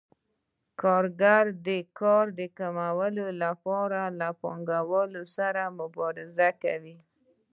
کارګران 0.81 1.47
د 1.67 1.69
کار 1.99 2.25
د 2.39 2.41
کمولو 2.57 3.25
لپاره 3.43 3.99
له 4.19 4.27
پانګوالو 4.41 5.23
سره 5.35 5.61
مبارزه 5.79 6.49
کوي 6.63 6.97